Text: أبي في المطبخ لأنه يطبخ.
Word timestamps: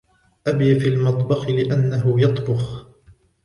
أبي 0.47 0.79
في 0.79 0.87
المطبخ 0.87 1.49
لأنه 1.49 2.21
يطبخ. 2.21 2.87